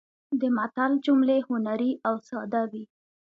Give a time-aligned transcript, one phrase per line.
[0.39, 2.83] د متل جملې هنري او ساده وي